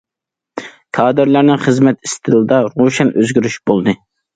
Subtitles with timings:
[0.99, 4.01] كادىرلارنىڭ خىزمەت ئىستىلىدا روشەن ئۆزگىرىش بولدى.